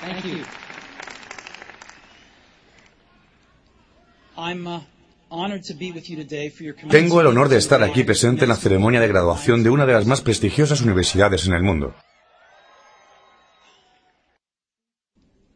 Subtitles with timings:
[0.00, 0.44] Thank you.
[4.36, 4.80] I'm uh,
[5.30, 8.44] honored to be with you today for your Tengo el honor de estar aquí presente
[8.44, 11.94] en la ceremonia de graduación de una de las más prestigiosas universidades en el mundo.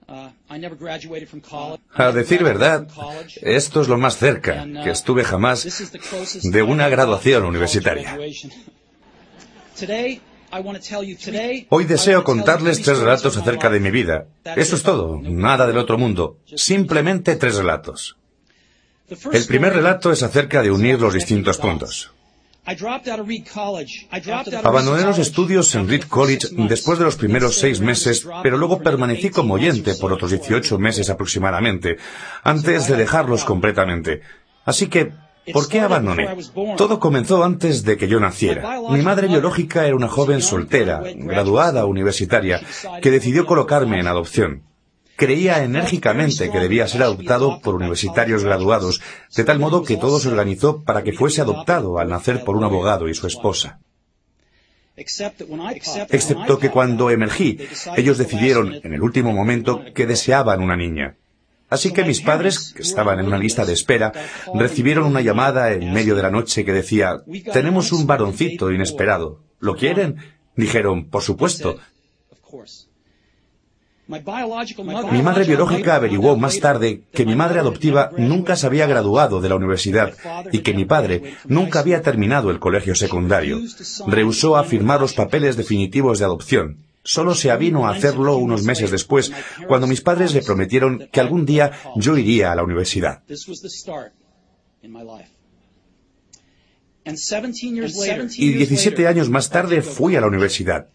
[0.06, 1.80] Uh, I never graduated from college.
[1.94, 2.86] A decir verdad,
[3.40, 7.44] esto es lo más cerca que estuve jamás This is the closest de una graduación
[7.44, 8.18] universitaria.
[11.68, 14.26] Hoy deseo contarles tres relatos acerca de mi vida.
[14.56, 16.38] Eso es todo, nada del otro mundo.
[16.54, 18.16] Simplemente tres relatos.
[19.32, 22.12] El primer relato es acerca de unir los distintos puntos.
[24.62, 29.28] Abandoné los estudios en Reed College después de los primeros seis meses, pero luego permanecí
[29.28, 31.98] 18 como oyente por otros before I 18 moved meses aproximadamente,
[32.42, 34.22] antes de dejarlos completamente.
[34.64, 35.12] Así que,
[35.52, 36.28] ¿por qué abandoné?
[36.76, 38.80] Todo comenzó antes de que yo naciera.
[38.90, 42.60] Mi madre biológica era una joven soltera, graduada universitaria,
[43.02, 44.62] que decidió colocarme en adopción.
[45.16, 49.00] Creía enérgicamente que debía ser adoptado por universitarios graduados,
[49.36, 52.64] de tal modo que todo se organizó para que fuese adoptado al nacer por un
[52.64, 53.78] abogado y su esposa.
[54.96, 57.58] Excepto que cuando emergí,
[57.96, 61.16] ellos decidieron en el último momento que deseaban una niña.
[61.74, 64.12] Así que mis padres, que estaban en una lista de espera,
[64.54, 67.22] recibieron una llamada en medio de la noche que decía,
[67.52, 69.40] tenemos un varoncito inesperado.
[69.58, 70.16] ¿Lo quieren?
[70.54, 71.76] Dijeron, por supuesto.
[74.06, 79.48] Mi madre biológica averiguó más tarde que mi madre adoptiva nunca se había graduado de
[79.48, 80.14] la universidad
[80.52, 83.58] y que mi padre nunca había terminado el colegio secundario.
[84.06, 86.84] Rehusó a firmar los papeles definitivos de adopción.
[87.04, 89.30] Solo se avino a hacerlo unos meses después,
[89.68, 93.22] cuando mis padres le prometieron que algún día yo iría a la universidad.
[98.36, 100.88] Y 17 años más tarde fui a la universidad.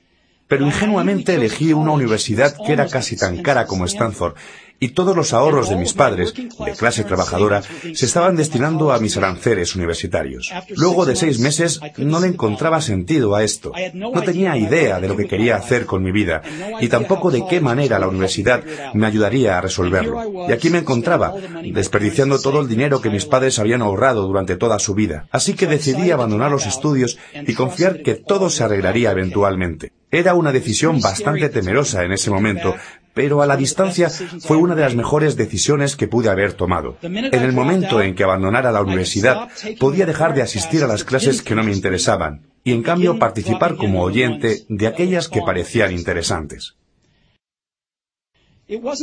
[0.48, 4.34] Pero ingenuamente elegí una universidad que era casi tan cara como Stanford,
[4.80, 7.62] y todos los ahorros de mis padres, de clase trabajadora,
[7.94, 10.52] se estaban destinando a mis aranceles universitarios.
[10.76, 13.72] Luego de seis meses no le encontraba sentido a esto.
[13.94, 16.42] No tenía idea de lo que quería hacer con mi vida,
[16.80, 18.64] y tampoco de qué manera la universidad
[18.94, 20.48] me ayudaría a resolverlo.
[20.48, 24.80] Y aquí me encontraba, desperdiciando todo el dinero que mis padres habían ahorrado durante toda
[24.80, 25.28] su vida.
[25.32, 29.92] Así que decidí abandonar los estudios y confiar que todo se arreglaría eventualmente.
[30.12, 32.74] Era una decisión bastante temerosa en ese momento,
[33.14, 36.98] pero a la distancia fue una de las mejores decisiones que pude haber tomado.
[37.02, 39.50] En el momento en que abandonara la universidad,
[39.80, 43.76] podía dejar de asistir a las clases que no me interesaban, y en cambio participar
[43.76, 46.76] como oyente de aquellas que parecían interesantes.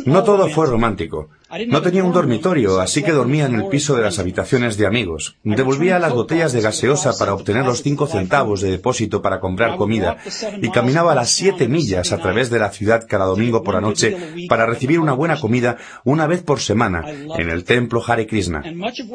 [0.04, 1.28] No todo fue romántico.
[1.66, 5.36] No tenía un dormitorio, así que dormía en el piso de las habitaciones de amigos.
[5.42, 10.18] Devolvía las botellas de gaseosa para obtener los cinco centavos de depósito para comprar comida
[10.62, 14.16] y caminaba las siete millas a través de la ciudad cada domingo por la noche
[14.48, 18.62] para recibir una buena comida una vez por semana en el templo Hare Krishna.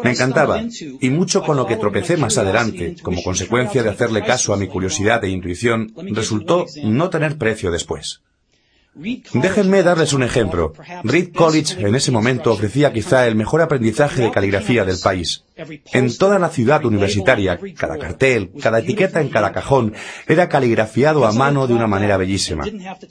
[0.04, 0.62] Me encantaba
[1.00, 4.68] y mucho con lo que tropecé más adelante, como consecuencia de hacerle caso a mi
[4.68, 8.22] curiosidad e intuición, resultó no tener precio después.
[8.94, 10.74] Déjenme darles un ejemplo.
[11.04, 15.44] Reed College en ese momento ofrecía quizá el mejor aprendizaje de caligrafía del país.
[15.94, 19.94] En toda la ciudad universitaria, cada cartel, cada etiqueta en cada cajón
[20.28, 22.66] era caligrafiado a mano de una manera bellísima.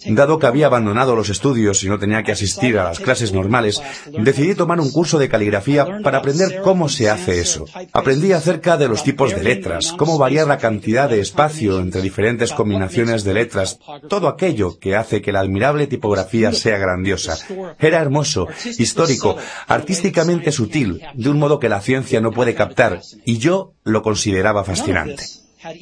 [0.07, 3.83] Dado que había abandonado los estudios y no tenía que asistir a las clases normales,
[4.19, 7.67] decidí tomar un curso de caligrafía para aprender cómo se hace eso.
[7.93, 12.53] Aprendí acerca de los tipos de letras, cómo variar la cantidad de espacio entre diferentes
[12.53, 13.79] combinaciones de letras,
[14.09, 17.39] todo aquello que hace que la admirable tipografía sea grandiosa.
[17.79, 23.39] Era hermoso, histórico, artísticamente sutil, de un modo que la ciencia no puede captar, y
[23.39, 25.25] yo lo consideraba fascinante.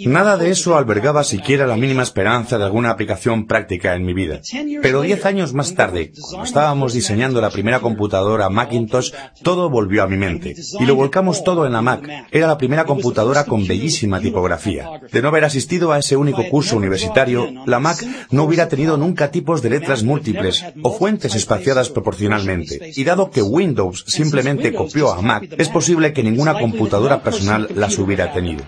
[0.06, 4.40] Nada de eso albergaba siquiera la mínima esperanza de alguna aplicación práctica en mi vida.
[4.82, 9.12] Pero diez años más tarde, cuando estábamos diseñando la primera computadora Macintosh,
[9.42, 10.56] todo volvió a mi mente.
[10.80, 12.08] Y lo volcamos todo en la Mac.
[12.32, 14.88] Era la primera computadora con bellísima tipografía.
[15.12, 19.30] De no haber asistido a ese único curso universitario, la Mac no hubiera tenido nunca
[19.30, 22.92] tipos de letras múltiples o fuentes espaciadas proporcionalmente.
[22.96, 27.96] Y dado que Windows simplemente copió a Mac, es posible que ninguna computadora personal las
[27.98, 28.64] hubiera tenido.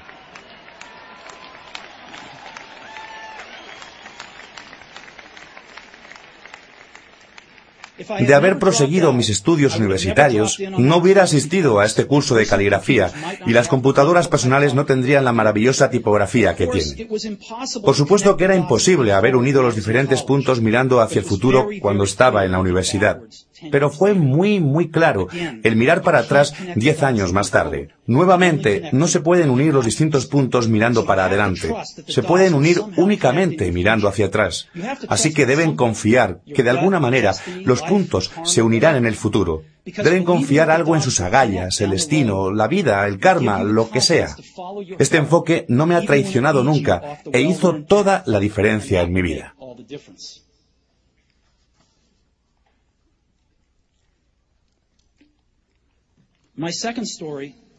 [8.20, 13.10] De haber proseguido mis estudios universitarios, no hubiera asistido a este curso de caligrafía
[13.46, 17.08] y las computadoras personales no tendrían la maravillosa tipografía que tienen.
[17.84, 22.04] Por supuesto que era imposible haber unido los diferentes puntos mirando hacia el futuro cuando
[22.04, 23.20] estaba en la universidad.
[23.70, 25.28] Pero fue muy, muy claro
[25.62, 27.88] el mirar para atrás diez años más tarde.
[28.06, 31.72] Nuevamente, no se pueden unir los distintos puntos mirando para adelante.
[32.08, 34.68] Se pueden unir únicamente mirando hacia atrás.
[35.08, 37.34] Así que deben confiar que de alguna manera
[37.64, 39.62] los puntos se unirán en el futuro.
[39.84, 44.36] Deben confiar algo en sus agallas, el destino, la vida, el karma, lo que sea.
[44.98, 49.54] Este enfoque no me ha traicionado nunca e hizo toda la diferencia en mi vida.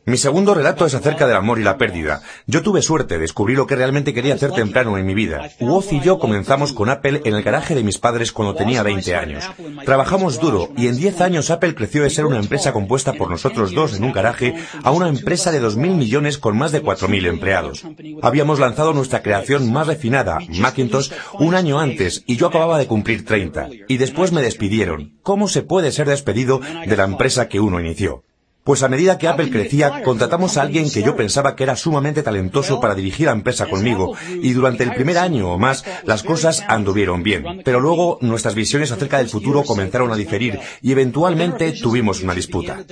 [0.03, 2.23] Mi segundo relato es acerca del amor y la pérdida.
[2.47, 5.51] Yo tuve suerte, descubrí lo que realmente quería hacer temprano en mi vida.
[5.59, 9.15] Woz y yo comenzamos con Apple en el garaje de mis padres cuando tenía 20
[9.15, 9.43] años.
[9.85, 13.75] Trabajamos duro y en 10 años Apple creció de ser una empresa compuesta por nosotros
[13.75, 17.83] dos en un garaje a una empresa de 2.000 millones con más de 4.000 empleados.
[18.23, 23.23] Habíamos lanzado nuestra creación más refinada, Macintosh, un año antes y yo acababa de cumplir
[23.23, 23.69] 30.
[23.87, 25.19] Y después me despidieron.
[25.21, 28.23] ¿Cómo se puede ser despedido de la empresa que uno inició?
[28.63, 32.21] Pues a medida que Apple crecía, contratamos a alguien que yo pensaba que era sumamente
[32.21, 36.63] talentoso para dirigir la empresa conmigo, y durante el primer año o más las cosas
[36.67, 37.61] anduvieron bien.
[37.65, 42.85] Pero luego nuestras visiones acerca del futuro comenzaron a diferir, y eventualmente tuvimos una disputa.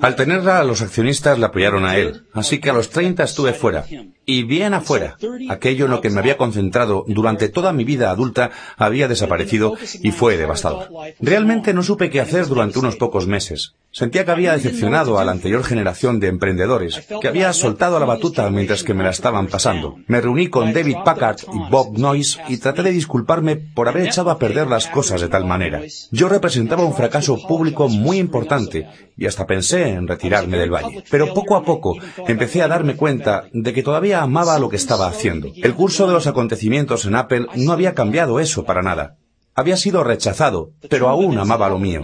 [0.00, 3.84] Al tenerla, los accionistas le apoyaron a él, así que a los 30 estuve fuera.
[4.24, 5.18] Y bien afuera.
[5.50, 10.10] Aquello en lo que me había concentrado durante toda mi vida adulta había desaparecido y
[10.10, 10.88] fue devastador.
[11.20, 13.74] Realmente no supe qué hacer durante unos pocos meses.
[13.96, 18.50] Sentía que había decepcionado a la anterior generación de emprendedores, que había soltado la batuta
[18.50, 19.96] mientras que me la estaban pasando.
[20.06, 24.30] Me reuní con David Packard y Bob Noyce y traté de disculparme por haber echado
[24.30, 25.80] a perder las cosas de tal manera.
[26.10, 31.02] Yo representaba un fracaso público muy importante y hasta pensé en retirarme del valle.
[31.10, 31.96] Pero poco a poco
[32.28, 35.50] empecé a darme cuenta de que todavía amaba lo que estaba haciendo.
[35.56, 39.16] El curso de los acontecimientos en Apple no había cambiado eso para nada.
[39.58, 42.02] Había sido rechazado, pero aún amaba lo mío.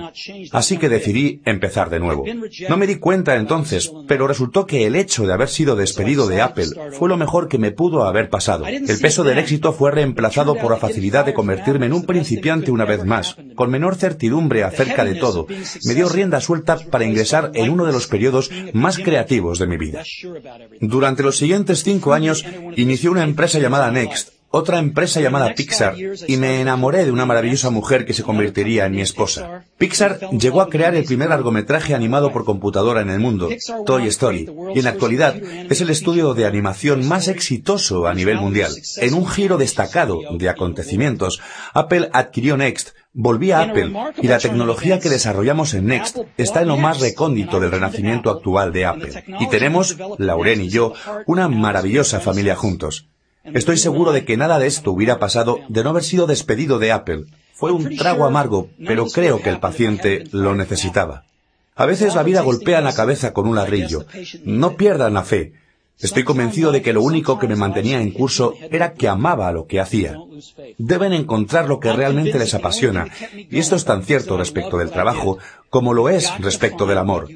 [0.52, 2.25] Así que decidí empezar de nuevo.
[2.70, 6.40] No me di cuenta entonces, pero resultó que el hecho de haber sido despedido de
[6.40, 6.69] Apple
[6.99, 8.66] fue lo mejor que me pudo haber pasado.
[8.66, 12.87] El peso del éxito fue reemplazado por la facilidad de convertirme en un principiante una
[12.87, 15.46] vez más, con menor certidumbre acerca de todo.
[15.84, 19.76] Me dio rienda suelta para ingresar en uno de los periodos más creativos de mi
[19.76, 20.02] vida.
[20.81, 22.46] Durante los siguientes cinco años,
[22.76, 25.96] inició una empresa llamada Next, otra empresa llamada Pixar
[26.28, 29.64] y me enamoré de una maravillosa mujer que se convertiría en mi esposa.
[29.78, 33.49] Pixar llegó a crear el primer largometraje animado por computadora en el mundo,
[33.87, 38.38] Toy Story, y en la actualidad es el estudio de animación más exitoso a nivel
[38.38, 38.72] mundial.
[38.99, 41.40] En un giro destacado de acontecimientos,
[41.72, 46.69] Apple adquirió Next, volví a Apple y la tecnología que desarrollamos en Next está en
[46.69, 49.25] lo más recóndito del renacimiento actual de Apple.
[49.40, 50.93] Y tenemos, Lauren y yo,
[51.26, 53.08] una maravillosa familia juntos.
[53.44, 56.92] Estoy seguro de que nada de esto hubiera pasado de no haber sido despedido de
[56.92, 57.24] Apple.
[57.54, 61.24] Fue un trago amargo, pero creo que el paciente lo necesitaba.
[61.74, 64.04] A veces la vida golpea en la cabeza con un ladrillo.
[64.44, 65.54] No pierdan la fe.
[65.98, 69.66] Estoy convencido de que lo único que me mantenía en curso era que amaba lo
[69.66, 70.16] que hacía.
[70.78, 75.38] Deben encontrar lo que realmente les apasiona, y esto es tan cierto respecto del trabajo
[75.72, 77.28] como lo es respecto del amor.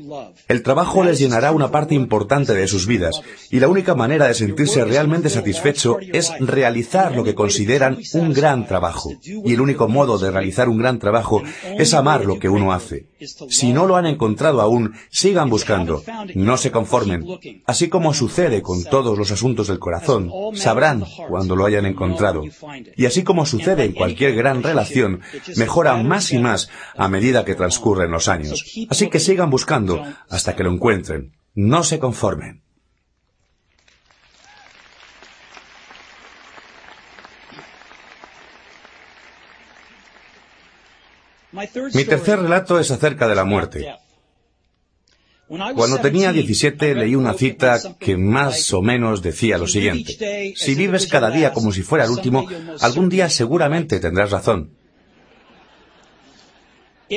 [0.46, 4.34] El trabajo les llenará una parte importante de sus vidas, y la única manera de
[4.34, 9.10] sentirse realmente satisfecho es realizar lo que consideran un gran trabajo.
[9.22, 11.42] Y el único modo de realizar un gran trabajo
[11.78, 13.06] es amar lo que uno hace.
[13.48, 16.02] Si no lo han encontrado aún, sigan buscando,
[16.34, 17.24] no se conformen.
[17.64, 22.42] Así como sucede con todos los asuntos del corazón, sabrán cuando lo hayan encontrado.
[22.96, 25.22] Y así como sucede en cualquier gran relación,
[25.56, 28.64] mejora más y más a medida que transcurren los años.
[28.88, 31.36] Así que sigan buscando hasta que lo encuentren.
[31.54, 32.62] No se conformen.
[41.94, 43.86] Mi tercer relato es acerca de la muerte.
[45.48, 50.54] Cuando tenía 17 leí una cita que más o menos decía lo siguiente.
[50.56, 52.46] Si vives cada día como si fuera el último,
[52.80, 54.72] algún día seguramente tendrás razón.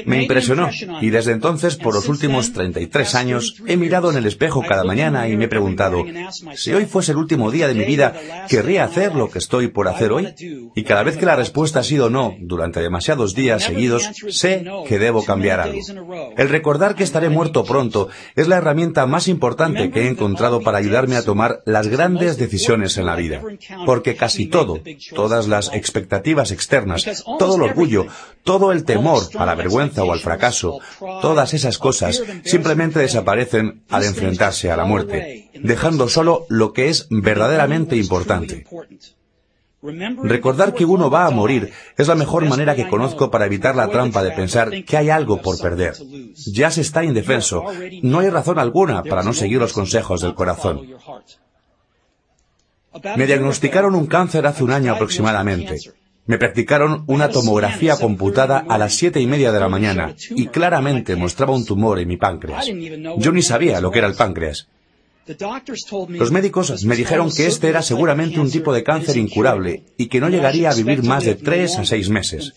[0.06, 0.70] Me impresionó
[1.02, 5.28] y desde entonces, por los últimos 33 años, he mirado en el espejo cada mañana
[5.28, 6.06] y me he preguntado,
[6.56, 8.14] si hoy fuese el último día de mi vida,
[8.48, 10.28] ¿querría hacer lo que estoy por hacer hoy?
[10.76, 15.00] Y cada vez que la respuesta ha sido no durante demasiados días seguidos, sé que
[15.00, 15.80] debo cambiar algo.
[16.38, 20.78] El recordar que estaré muerto pronto es la herramienta más importante que he encontrado para
[20.78, 23.42] ayudarme a tomar las grandes decisiones en la vida.
[23.86, 24.80] Porque casi todo,
[25.16, 28.06] todas las expectativas externas, todo el orgullo,
[28.44, 30.80] todo el temor a la vergüenza, o al fracaso,
[31.22, 37.08] todas esas cosas simplemente desaparecen al enfrentarse a la muerte, dejando solo lo que es
[37.10, 38.66] verdaderamente importante.
[39.82, 43.88] Recordar que uno va a morir es la mejor manera que conozco para evitar la
[43.88, 45.94] trampa de pensar que hay algo por perder.
[46.36, 47.64] Ya se está indefenso.
[48.04, 50.86] No hay razón alguna para no seguir los consejos del corazón.
[53.16, 55.78] Me diagnosticaron un cáncer hace un año aproximadamente.
[56.30, 61.16] Me practicaron una tomografía computada a las siete y media de la mañana y claramente
[61.16, 62.68] mostraba un tumor en mi páncreas.
[63.18, 64.68] Yo ni sabía lo que era el páncreas.
[66.10, 70.20] Los médicos me dijeron que este era seguramente un tipo de cáncer incurable y que
[70.20, 72.54] no llegaría a vivir más de tres a seis meses.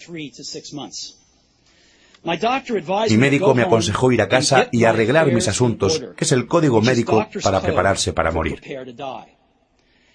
[3.08, 6.82] Mi médico me aconsejó ir a casa y arreglar mis asuntos, que es el código
[6.82, 8.60] médico para prepararse para morir.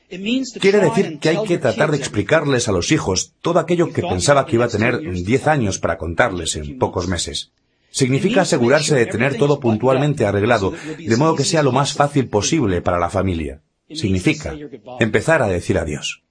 [0.09, 4.45] Quiere decir que hay que tratar de explicarles a los hijos todo aquello que pensaba
[4.45, 7.51] que iba a tener diez años para contarles en pocos meses.
[7.91, 12.81] Significa asegurarse de tener todo puntualmente arreglado, de modo que sea lo más fácil posible
[12.81, 13.61] para la familia.
[13.89, 14.55] Significa
[14.99, 16.21] empezar a decir adiós.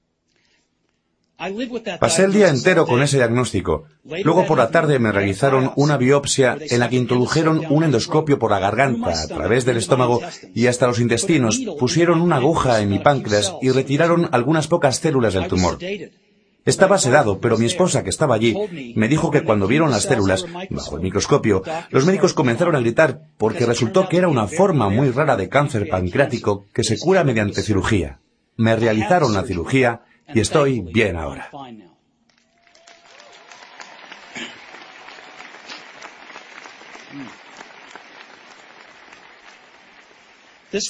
[2.00, 3.85] Pasé el día entero con ese diagnóstico.
[4.25, 8.50] Luego por la tarde me realizaron una biopsia en la que introdujeron un endoscopio por
[8.50, 10.23] la garganta a través del estómago
[10.55, 15.35] y hasta los intestinos, pusieron una aguja en mi páncreas y retiraron algunas pocas células
[15.35, 15.78] del tumor.
[16.64, 20.47] Estaba sedado, pero mi esposa, que estaba allí, me dijo que cuando vieron las células,
[20.71, 25.11] bajo el microscopio, los médicos comenzaron a gritar porque resultó que era una forma muy
[25.11, 28.21] rara de cáncer pancreático que se cura mediante cirugía.
[28.57, 31.50] Me realizaron la cirugía y estoy bien ahora.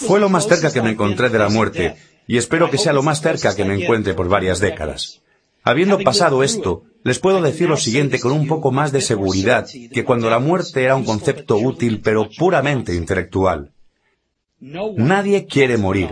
[0.00, 3.02] Fue lo más cerca que me encontré de la muerte, y espero que sea lo
[3.02, 5.22] más cerca que me encuentre por varias décadas.
[5.62, 10.04] Habiendo pasado esto, les puedo decir lo siguiente con un poco más de seguridad, que
[10.04, 13.72] cuando la muerte era un concepto útil pero puramente intelectual.
[14.60, 16.10] Nadie quiere morir.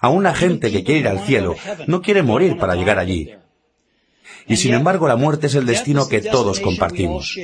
[0.00, 3.30] Aún la gente que quiere ir al cielo no quiere morir para llegar allí.
[4.46, 7.36] Y sin embargo la muerte es el destino que todos compartimos.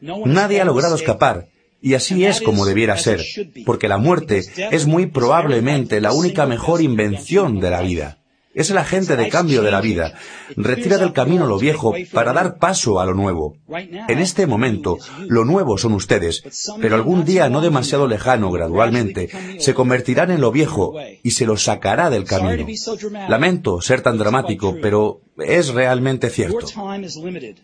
[0.00, 1.48] Nadie ha logrado escapar,
[1.80, 3.22] y así es como debiera ser,
[3.64, 8.18] porque la muerte es muy probablemente la única mejor invención de la vida.
[8.54, 10.14] Es el agente de cambio de la vida.
[10.56, 13.56] Retira del camino lo viejo para dar paso a lo nuevo.
[14.08, 16.42] En este momento, lo nuevo son ustedes,
[16.80, 21.64] pero algún día no demasiado lejano, gradualmente, se convertirán en lo viejo y se los
[21.64, 22.66] sacará del camino.
[23.28, 26.66] Lamento ser tan dramático, pero es realmente cierto.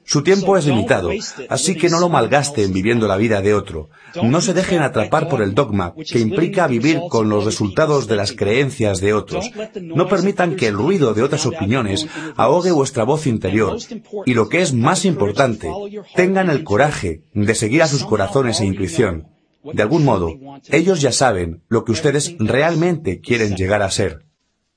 [0.04, 1.10] Su tiempo es limitado,
[1.48, 3.90] así que no lo malgasten viviendo la vida de otro.
[4.22, 8.32] No se dejen atrapar por el dogma, que implica vivir con los resultados de las
[8.32, 9.50] creencias de otros.
[9.80, 13.78] No permitan que el ruido de otras opiniones ahogue vuestra voz interior.
[14.26, 15.70] Y lo que es más importante,
[16.16, 19.28] tengan el coraje de seguir a sus corazones e intuición.
[19.62, 20.32] De algún modo,
[20.70, 24.24] ellos ya saben lo que ustedes realmente quieren llegar a ser.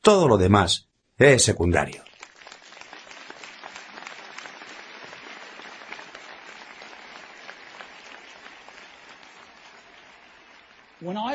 [0.01, 2.01] Todo lo demás es secundario.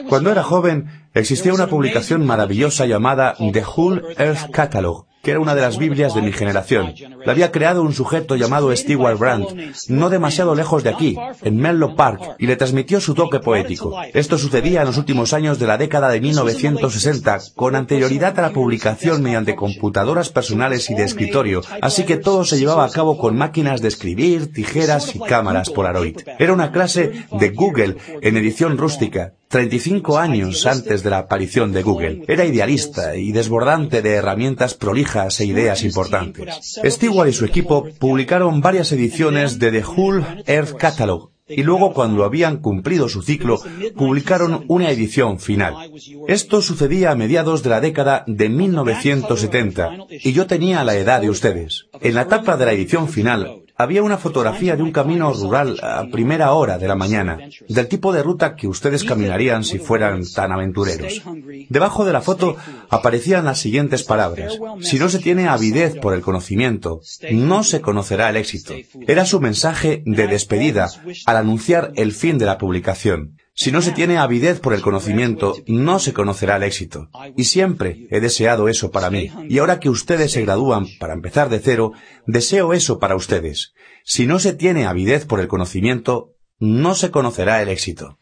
[0.08, 5.54] Cuando era joven, existía una publicación maravillosa llamada The Whole Earth Catalog, que era una
[5.54, 6.94] de las Biblias de mi generación.
[7.24, 9.50] La había creado un sujeto llamado Stewart Brandt,
[9.88, 13.94] no demasiado lejos de aquí, en Menlo Park, y le transmitió su toque poético.
[14.14, 18.52] Esto sucedía en los últimos años de la década de 1960, con anterioridad a la
[18.52, 23.36] publicación mediante computadoras personales y de escritorio, así que todo se llevaba a cabo con
[23.36, 26.16] máquinas de escribir, tijeras y cámaras Polaroid.
[26.38, 31.82] Era una clase de Google en edición rústica, 35 años antes de la aparición de
[31.82, 32.22] Google.
[32.28, 35.07] Era idealista y desbordante de herramientas prolijas
[35.40, 36.80] e ideas importantes.
[36.84, 42.24] Stewart y su equipo publicaron varias ediciones de The Whole Earth Catalog y luego cuando
[42.24, 43.58] habían cumplido su ciclo
[43.96, 45.74] publicaron una edición final.
[46.26, 51.30] Esto sucedía a mediados de la década de 1970 y yo tenía la edad de
[51.30, 51.86] ustedes.
[52.00, 56.04] En la etapa de la edición final había una fotografía de un camino rural a
[56.10, 60.50] primera hora de la mañana, del tipo de ruta que ustedes caminarían si fueran tan
[60.50, 61.22] aventureros.
[61.68, 62.56] Debajo de la foto
[62.90, 64.58] aparecían las siguientes palabras.
[64.80, 68.74] Si no se tiene avidez por el conocimiento, no se conocerá el éxito.
[69.06, 70.90] Era su mensaje de despedida
[71.24, 73.36] al anunciar el fin de la publicación.
[73.60, 77.08] Si no se tiene avidez por el conocimiento, no se conocerá el éxito.
[77.36, 79.32] Y siempre he deseado eso para mí.
[79.48, 81.90] Y ahora que ustedes se gradúan para empezar de cero,
[82.24, 83.74] deseo eso para ustedes.
[84.04, 88.20] Si no se tiene avidez por el conocimiento, no se conocerá el éxito.